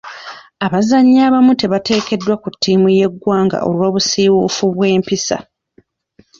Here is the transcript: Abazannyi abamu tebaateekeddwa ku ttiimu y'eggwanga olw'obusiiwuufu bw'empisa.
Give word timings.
Abazannyi 0.65 1.17
abamu 1.27 1.51
tebaateekeddwa 1.61 2.35
ku 2.41 2.47
ttiimu 2.53 2.87
y'eggwanga 2.97 3.57
olw'obusiiwuufu 3.69 4.63
bw'empisa. 4.73 5.37